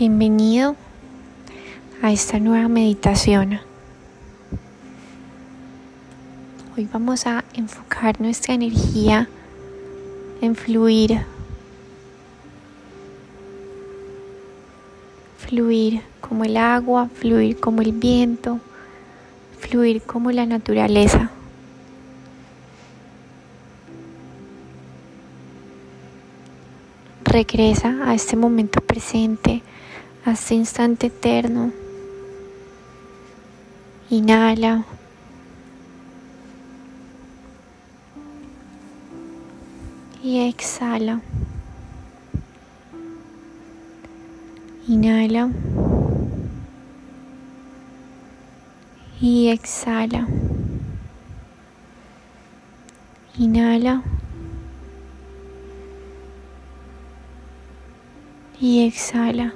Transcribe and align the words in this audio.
Bienvenido 0.00 0.76
a 2.00 2.10
esta 2.10 2.38
nueva 2.38 2.68
meditación. 2.68 3.60
Hoy 6.74 6.88
vamos 6.90 7.26
a 7.26 7.44
enfocar 7.52 8.18
nuestra 8.18 8.54
energía 8.54 9.28
en 10.40 10.56
fluir. 10.56 11.20
Fluir 15.36 16.00
como 16.22 16.44
el 16.44 16.56
agua, 16.56 17.10
fluir 17.12 17.60
como 17.60 17.82
el 17.82 17.92
viento, 17.92 18.58
fluir 19.58 20.00
como 20.00 20.32
la 20.32 20.46
naturaleza. 20.46 21.30
Regresa 27.22 27.98
a 28.08 28.14
este 28.14 28.34
momento 28.36 28.80
presente 28.80 29.62
a 30.24 30.36
instante 30.50 31.06
eterno. 31.06 31.72
Inhala. 34.10 34.84
Y 40.22 40.48
exhala. 40.48 41.20
Inhala. 44.86 45.50
Y 49.20 49.48
exhala. 49.48 50.26
Inhala. 53.38 54.02
Y 58.60 58.86
exhala 58.86 59.54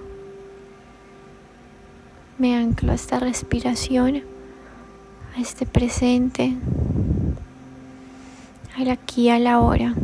me 2.39 2.57
anclo 2.57 2.93
a 2.93 2.95
esta 2.95 3.21
respiración, 3.21 4.23
a 5.37 5.41
este 5.41 5.67
presente, 5.67 6.55
al 8.77 8.91
aquí, 8.91 9.29
a 9.29 9.39
la 9.39 9.61
hora. 9.61 9.95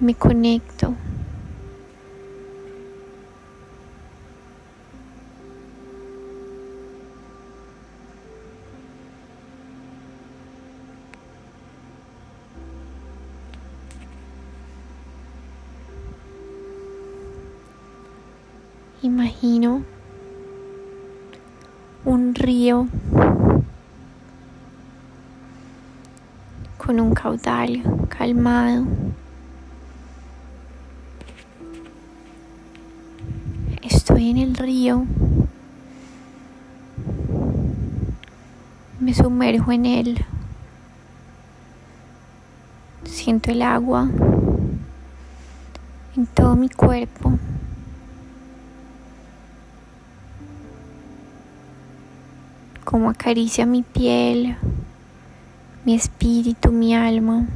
Me 0.00 0.14
conecto. 0.14 0.94
Imagino 19.02 19.82
un 22.04 22.36
río 22.36 22.86
con 26.78 27.00
un 27.00 27.12
caudal 27.12 27.82
calmado. 28.08 28.84
Estoy 33.82 34.30
en 34.30 34.38
el 34.38 34.54
río. 34.54 35.04
Me 39.00 39.12
sumerjo 39.12 39.72
en 39.72 39.86
él. 39.86 40.24
Siento 43.02 43.50
el 43.50 43.62
agua 43.62 44.08
en 46.16 46.26
todo 46.26 46.54
mi 46.54 46.68
cuerpo. 46.68 47.36
Como 52.92 53.08
acaricia 53.08 53.64
mi 53.64 53.82
piel, 53.82 54.54
mi 55.86 55.94
espíritu, 55.94 56.70
mi 56.70 56.94
alma. 56.94 57.46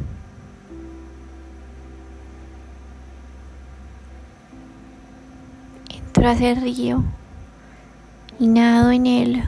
Entro 5.94 6.26
a 6.26 6.32
ese 6.32 6.54
río 6.54 7.04
y 8.40 8.46
nado 8.46 8.90
en 8.90 9.04
él. 9.04 9.44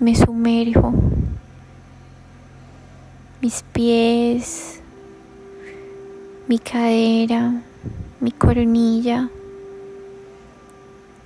Me 0.00 0.14
sumerjo. 0.14 0.92
Mis 3.40 3.64
pies, 3.72 4.82
mi 6.46 6.58
cadera, 6.58 7.62
mi 8.20 8.32
coronilla 8.32 9.30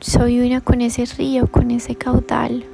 soy 0.03 0.41
una 0.41 0.61
con 0.61 0.81
ese 0.81 1.05
río, 1.05 1.47
con 1.47 1.71
ese 1.71 1.95
caudal. 1.95 2.65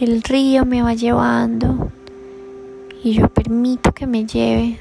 El 0.00 0.22
río 0.22 0.66
me 0.66 0.82
va 0.82 0.92
llevando 0.92 1.90
y 3.02 3.14
yo 3.14 3.28
permito 3.28 3.92
que 3.92 4.06
me 4.06 4.26
lleve. 4.26 4.78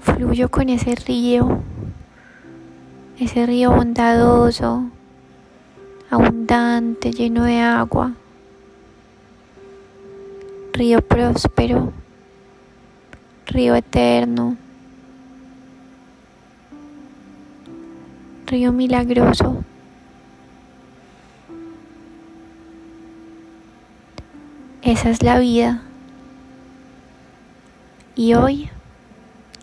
Fluyo 0.00 0.48
con 0.48 0.68
ese 0.68 0.94
río, 0.94 1.60
ese 3.18 3.44
río 3.44 3.72
bondadoso, 3.72 4.84
abundante, 6.10 7.12
lleno 7.12 7.44
de 7.44 7.58
agua 7.58 8.14
río 10.78 11.00
próspero, 11.02 11.92
río 13.48 13.74
eterno, 13.74 14.56
río 18.46 18.70
milagroso. 18.70 19.64
Esa 24.82 25.10
es 25.10 25.24
la 25.24 25.40
vida. 25.40 25.82
Y 28.14 28.34
hoy 28.34 28.70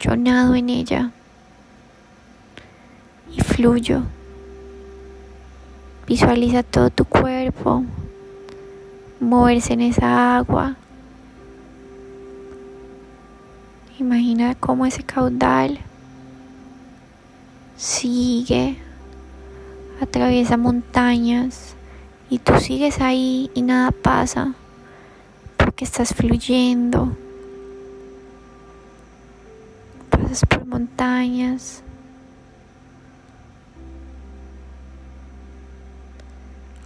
yo 0.02 0.18
nado 0.18 0.54
en 0.56 0.70
ella 0.70 1.12
y 3.34 3.40
fluyo. 3.40 4.02
Visualiza 6.08 6.62
todo 6.62 6.90
tu 6.90 7.06
cuerpo, 7.06 7.86
moverse 9.22 9.72
en 9.72 9.82
esa 9.82 10.36
agua 10.36 10.76
Imagina 13.98 14.56
cómo 14.56 14.86
ese 14.86 15.04
caudal 15.04 15.80
sigue, 17.78 18.78
atraviesa 20.02 20.58
montañas 20.58 21.76
y 22.30 22.40
tú 22.40 22.60
sigues 22.60 23.00
ahí 23.00 23.50
y 23.54 23.62
nada 23.62 23.92
pasa 23.92 24.54
porque 25.56 25.86
estás 25.86 26.14
fluyendo. 26.14 27.16
Pasas 30.10 30.42
por 30.46 30.66
montañas. 30.66 31.82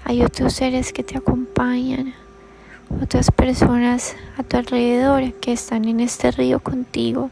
Hay 0.05 0.21
otros 0.21 0.53
seres 0.53 0.93
que 0.93 1.03
te 1.03 1.17
acompañan 1.17 2.13
otras 3.01 3.31
personas 3.31 4.15
a 4.37 4.43
tu 4.43 4.57
alrededor 4.57 5.33
que 5.33 5.53
están 5.53 5.85
en 5.85 5.99
este 5.99 6.31
río 6.31 6.59
contigo 6.59 7.29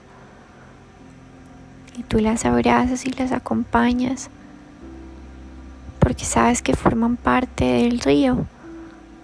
y 1.98 2.04
tú 2.04 2.20
las 2.20 2.46
abrazas 2.46 3.06
y 3.06 3.12
las 3.12 3.32
acompañas 3.32 4.30
porque 6.00 6.26
sabes 6.26 6.62
que 6.62 6.76
forman 6.76 7.18
parte 7.18 7.66
del 7.66 8.00
río 8.00 8.46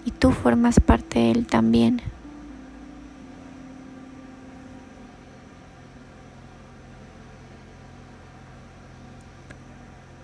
y 0.06 0.12
tú 0.12 0.32
formas 0.32 0.80
parte 0.80 1.20
de 1.20 1.32
él 1.32 1.48
también. 1.48 2.02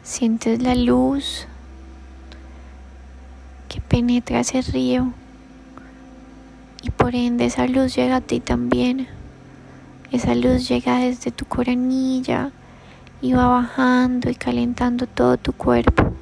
Sientes 0.03 0.61
la 0.61 0.75
luz 0.75 1.47
que 3.69 3.79
penetra 3.79 4.41
ese 4.41 4.61
río 4.61 5.13
y 6.81 6.89
por 6.91 7.15
ende 7.15 7.45
esa 7.45 7.67
luz 7.67 7.95
llega 7.95 8.17
a 8.17 8.21
ti 8.21 8.39
también. 8.39 9.07
Esa 10.11 10.33
luz 10.33 10.67
llega 10.67 10.99
desde 10.99 11.31
tu 11.31 11.45
coronilla 11.45 12.51
y 13.21 13.33
va 13.33 13.47
bajando 13.47 14.29
y 14.29 14.35
calentando 14.35 15.05
todo 15.05 15.37
tu 15.37 15.53
cuerpo. 15.53 16.13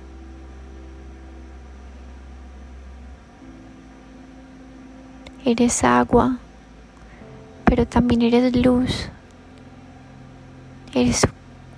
Eres 5.45 5.83
agua, 5.83 6.37
pero 7.63 7.85
también 7.87 8.21
eres 8.23 8.55
luz. 8.55 9.09
Eres 10.93 11.25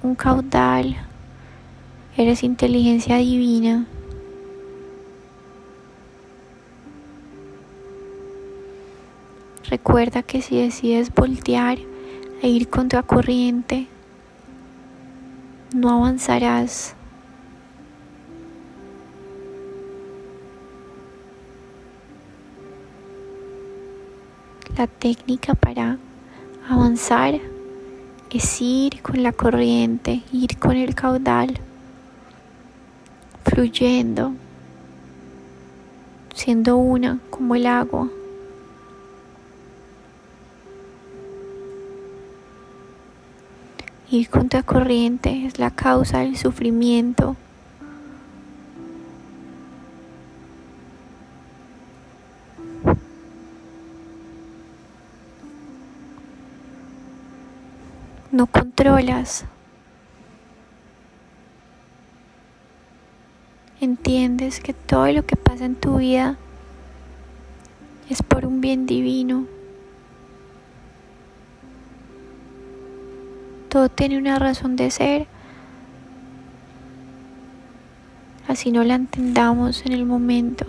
un 0.02 0.16
caudal, 0.16 0.96
eres 2.18 2.44
inteligencia 2.44 3.18
divina. 3.18 3.86
Recuerda 9.69 10.24
que 10.24 10.42
si 10.42 10.60
decides 10.60 11.13
voltear 11.13 11.77
e 12.42 12.50
ir 12.50 12.69
contra 12.69 13.04
corriente, 13.04 13.88
no 15.75 15.89
avanzarás. 15.89 16.95
La 24.75 24.88
técnica 24.88 25.54
para 25.54 25.98
avanzar 26.68 27.39
es 28.31 28.62
ir 28.62 29.04
con 29.04 29.21
la 29.21 29.33
corriente, 29.33 30.24
ir 30.31 30.57
con 30.57 30.77
el 30.77 30.95
caudal, 30.95 31.60
fluyendo, 33.44 34.33
siendo 36.33 36.77
una 36.77 37.19
como 37.30 37.54
el 37.54 37.68
agua. 37.68 38.10
Ir 44.12 44.28
contra 44.28 44.64
corriente 44.64 45.46
es 45.46 45.60
la 45.60 45.70
causa 45.70 46.20
del 46.20 46.36
sufrimiento. 46.36 47.36
No 58.32 58.48
controlas. 58.48 59.46
Entiendes 63.80 64.60
que 64.60 64.74
todo 64.74 65.12
lo 65.12 65.24
que 65.24 65.36
pasa 65.36 65.66
en 65.66 65.76
tu 65.76 65.98
vida 65.98 66.36
es 68.10 68.24
por 68.24 68.48
un 68.48 68.60
bien 68.60 68.88
divino. 68.88 69.59
Todo 73.80 73.88
tiene 73.88 74.18
una 74.18 74.38
razón 74.38 74.76
de 74.76 74.92
ser. 74.92 75.28
Así 78.46 78.74
no 78.74 78.84
la 78.84 78.96
entendamos 78.96 79.86
en 79.86 79.94
el 79.94 80.06
momento. 80.06 80.66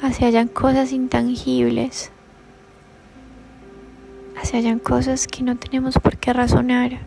Así 0.00 0.24
hayan 0.24 0.48
cosas 0.48 0.92
intangibles. 0.92 2.10
Así 4.40 4.56
hayan 4.56 4.78
cosas 4.78 5.26
que 5.26 5.42
no 5.42 5.58
tenemos 5.58 5.96
por 5.98 6.16
qué 6.16 6.32
razonar. 6.32 7.00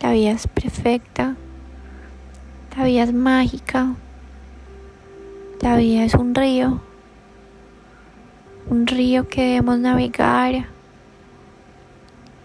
La 0.00 0.12
vida 0.12 0.30
es 0.30 0.46
perfecta. 0.46 1.36
La 2.74 2.84
vida 2.84 3.02
es 3.02 3.12
mágica. 3.12 3.96
La 5.60 5.76
vida 5.76 6.04
es 6.04 6.14
un 6.14 6.34
río 6.34 6.80
un 8.68 8.86
río 8.86 9.28
que 9.28 9.42
debemos 9.42 9.78
navegar 9.78 10.66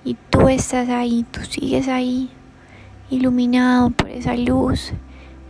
y 0.04 0.18
tú 0.30 0.48
estás 0.50 0.90
ahí, 0.90 1.26
tú 1.32 1.42
sigues 1.42 1.88
ahí, 1.88 2.30
iluminado 3.10 3.90
por 3.92 4.10
esa 4.10 4.36
luz 4.36 4.94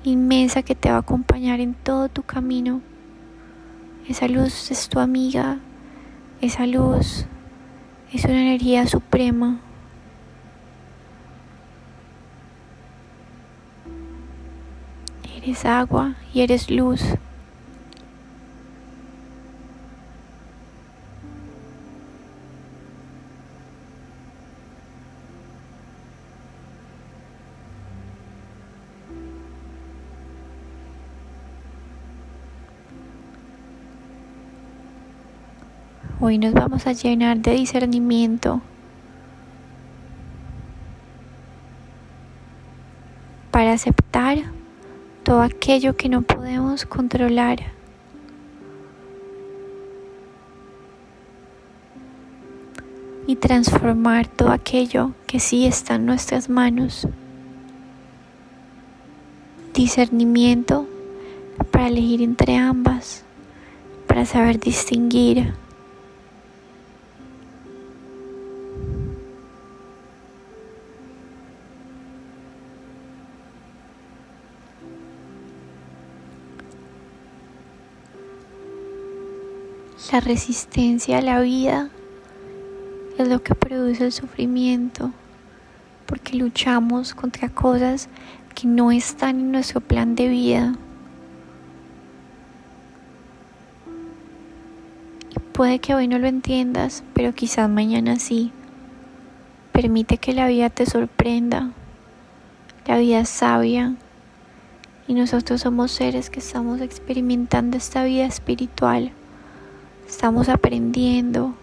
inmensa 0.03 0.63
que 0.63 0.75
te 0.75 0.89
va 0.89 0.97
a 0.97 0.99
acompañar 0.99 1.59
en 1.59 1.73
todo 1.73 2.09
tu 2.09 2.23
camino. 2.23 2.81
Esa 4.07 4.27
luz 4.27 4.71
es 4.71 4.89
tu 4.89 4.99
amiga, 4.99 5.59
esa 6.41 6.65
luz 6.65 7.25
es 8.11 8.25
una 8.25 8.41
energía 8.41 8.87
suprema. 8.87 9.59
Eres 15.37 15.65
agua 15.65 16.15
y 16.33 16.41
eres 16.41 16.69
luz. 16.69 17.01
Hoy 36.21 36.37
nos 36.37 36.53
vamos 36.53 36.85
a 36.85 36.91
llenar 36.91 37.37
de 37.37 37.53
discernimiento 37.53 38.59
para 43.51 43.71
aceptar 43.71 44.39
todo 45.23 45.41
aquello 45.41 45.95
que 45.95 46.09
no 46.09 46.21
podemos 46.23 46.85
controlar. 46.85 47.59
Y 53.25 53.37
transformar 53.37 54.27
todo 54.27 54.51
aquello 54.51 55.13
que 55.25 55.39
sí 55.39 55.65
está 55.65 55.95
en 55.95 56.05
nuestras 56.05 56.49
manos. 56.49 57.07
Discernimiento 59.73 60.85
para 61.71 61.87
elegir 61.87 62.21
entre 62.21 62.57
ambas, 62.57 63.23
para 64.05 64.25
saber 64.25 64.59
distinguir 64.59 65.53
La 80.11 80.21
resistencia 80.21 81.19
a 81.19 81.21
la 81.21 81.39
vida 81.39 81.91
es 83.19 83.27
lo 83.27 83.43
que 83.43 83.53
produce 83.53 84.05
el 84.05 84.11
sufrimiento, 84.11 85.11
porque 86.07 86.35
luchamos 86.35 87.13
contra 87.13 87.49
cosas 87.49 88.09
que 88.55 88.67
no 88.67 88.91
están 88.91 89.39
en 89.39 89.51
nuestro 89.51 89.81
plan 89.81 90.15
de 90.15 90.27
vida. 90.27 90.73
Y 95.29 95.39
puede 95.51 95.77
que 95.77 95.93
hoy 95.93 96.07
no 96.07 96.17
lo 96.17 96.25
entiendas, 96.25 97.03
pero 97.13 97.35
quizás 97.35 97.69
mañana 97.69 98.15
sí. 98.15 98.51
Permite 99.73 100.17
que 100.17 100.33
la 100.33 100.47
vida 100.47 100.71
te 100.71 100.87
sorprenda. 100.87 101.69
La 102.87 102.97
vida 102.97 103.19
es 103.19 103.29
sabia 103.29 103.93
y 105.07 105.13
nosotros 105.13 105.61
somos 105.61 105.91
seres 105.91 106.31
que 106.31 106.39
estamos 106.39 106.81
experimentando 106.81 107.77
esta 107.77 108.03
vida 108.03 108.25
espiritual 108.25 109.11
estamos 110.09 110.49
aprendiendo, 110.49 111.53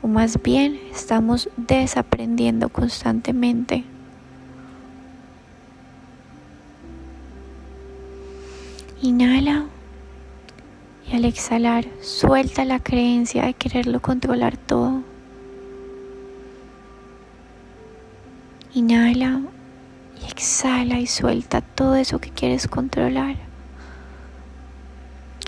o 0.00 0.08
más 0.08 0.42
bien 0.42 0.80
estamos 0.90 1.50
desaprendiendo 1.58 2.70
constantemente. 2.70 3.84
Inhala 9.02 9.66
y 11.10 11.14
al 11.14 11.26
exhalar 11.26 11.86
suelta 12.00 12.64
la 12.64 12.80
creencia 12.80 13.44
de 13.44 13.54
quererlo 13.54 14.00
controlar 14.00 14.56
todo. 14.56 15.02
Inhala 18.72 19.42
y 20.22 20.30
exhala 20.30 21.00
y 21.00 21.06
suelta 21.06 21.60
todo 21.60 21.96
eso 21.96 22.18
que 22.18 22.30
quieres 22.30 22.66
controlar 22.66 23.49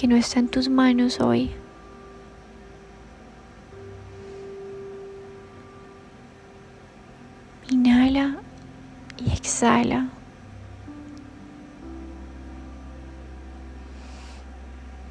que 0.02 0.08
no 0.08 0.16
está 0.16 0.40
en 0.40 0.48
tus 0.48 0.68
manos 0.68 1.20
hoy. 1.20 1.52
Inhala 7.70 8.38
y 9.16 9.32
exhala. 9.32 10.08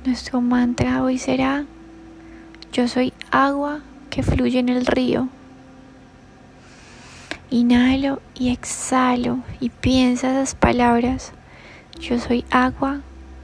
Nuestro 0.03 0.41
mantra 0.41 1.01
hoy 1.01 1.17
será, 1.17 1.63
yo 2.73 2.89
soy 2.89 3.13
agua 3.31 3.79
que 4.09 4.23
fluye 4.23 4.59
en 4.59 4.67
el 4.67 4.85
río. 4.85 5.29
Inhalo 7.49 8.21
y 8.35 8.49
exhalo 8.49 9.39
y 9.61 9.69
piensa 9.69 10.31
esas 10.31 10.53
palabras. 10.53 11.31
Yo 11.97 12.19
soy 12.19 12.43
agua 12.51 12.99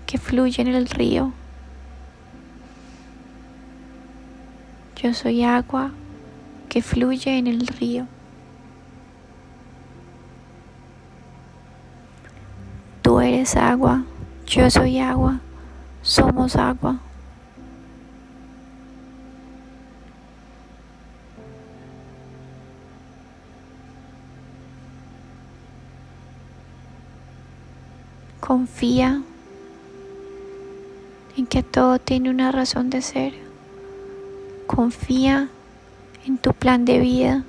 que 0.07 0.17
fluye 0.17 0.61
en 0.61 0.69
el 0.69 0.87
río. 0.87 1.33
Yo 4.95 5.13
soy 5.13 5.43
agua 5.43 5.91
que 6.69 6.81
fluye 6.81 7.37
en 7.37 7.47
el 7.47 7.67
río. 7.67 8.07
Tú 13.01 13.19
eres 13.19 13.55
agua, 13.57 14.05
yo 14.47 14.69
soy 14.71 14.99
agua, 14.99 15.39
somos 16.01 16.55
agua. 16.55 16.99
Confía 28.39 29.21
que 31.45 31.61
todo 31.61 31.99
tiene 31.99 32.29
una 32.29 32.51
razón 32.51 32.89
de 32.89 33.01
ser. 33.01 33.33
Confía 34.65 35.49
en 36.25 36.37
tu 36.37 36.53
plan 36.53 36.83
de 36.83 36.99
vida. 36.99 37.43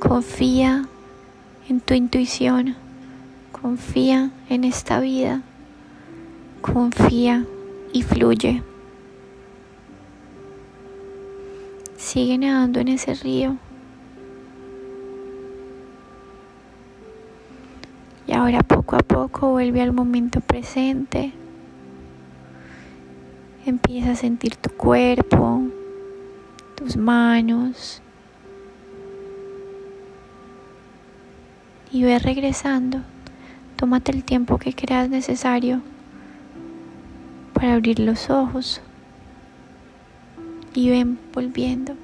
Confía 0.00 0.86
en 1.68 1.80
tu 1.80 1.94
intuición. 1.94 2.76
Confía 3.52 4.30
en 4.48 4.64
esta 4.64 4.98
vida. 4.98 5.42
Confía 6.60 7.46
y 7.92 8.02
fluye. 8.02 8.62
Sigue 11.96 12.38
nadando 12.38 12.80
en 12.80 12.88
ese 12.88 13.14
río. 13.14 13.56
Y 18.26 18.32
ahora 18.32 18.62
poco 18.62 18.96
a 18.96 19.00
poco 19.00 19.50
vuelve 19.50 19.80
al 19.80 19.92
momento 19.92 20.40
presente. 20.40 21.32
Empieza 23.64 24.10
a 24.10 24.16
sentir 24.16 24.56
tu 24.56 24.70
cuerpo, 24.70 25.62
tus 26.74 26.96
manos. 26.96 28.02
Y 31.92 32.02
ve 32.02 32.18
regresando. 32.18 32.98
Tómate 33.76 34.10
el 34.10 34.24
tiempo 34.24 34.58
que 34.58 34.72
creas 34.72 35.08
necesario 35.08 35.80
para 37.52 37.74
abrir 37.74 38.00
los 38.00 38.30
ojos. 38.30 38.80
Y 40.74 40.90
ven 40.90 41.20
volviendo. 41.32 41.94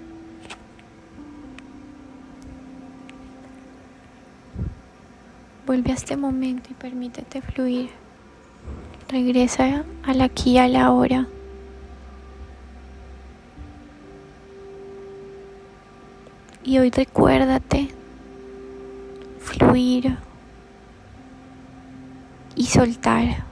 Vuelve 5.66 5.90
a 5.90 5.94
este 5.94 6.16
momento 6.16 6.70
y 6.70 6.74
permítete 6.74 7.42
fluir. 7.42 7.90
Regresa 9.08 9.84
al 10.04 10.20
aquí 10.20 10.52
y 10.52 10.58
a 10.58 10.68
la 10.68 10.92
hora. 10.92 11.26
Y 16.64 16.78
hoy 16.78 16.90
recuérdate 16.90 17.88
fluir 19.40 20.18
y 22.54 22.66
soltar. 22.66 23.44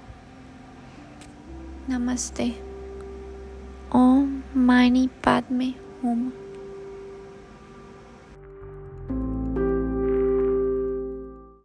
Namaste. 1.89 2.57
Om 3.91 4.43
Mani 4.55 5.09
Padme 5.23 5.77
Hum. 6.03 6.46